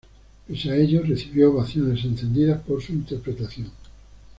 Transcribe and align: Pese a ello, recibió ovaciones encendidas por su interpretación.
Pese 0.47 0.71
a 0.71 0.75
ello, 0.77 1.03
recibió 1.03 1.51
ovaciones 1.51 2.03
encendidas 2.05 2.59
por 2.63 2.81
su 2.81 2.91
interpretación. 2.91 3.69